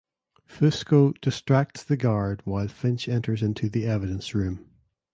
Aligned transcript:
Fusco 0.49 1.13
distracts 1.21 1.83
the 1.83 1.95
guard 1.95 2.41
while 2.43 2.67
Finch 2.67 3.07
enters 3.07 3.43
into 3.43 3.69
the 3.69 3.85
evidence 3.85 4.33
room. 4.33 4.65